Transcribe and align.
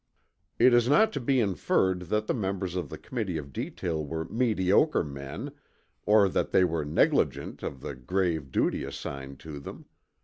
It 0.57 0.73
is 0.73 0.89
not 0.89 1.13
to 1.13 1.19
be 1.19 1.39
inferred 1.39 2.09
that 2.09 2.25
the 2.25 2.33
members 2.33 2.75
of 2.75 2.89
the 2.89 2.97
Committee 2.97 3.37
of 3.37 3.53
Detail 3.53 4.03
were 4.03 4.25
mediocre 4.25 5.03
men 5.03 5.51
or 6.07 6.27
that 6.27 6.49
they 6.49 6.63
were 6.63 6.83
negligent 6.83 7.61
of 7.61 7.81
the 7.81 7.93
grave 7.93 8.51
duty 8.51 8.83
assigned 8.83 9.39
to 9.41 9.59
them. 9.59 9.85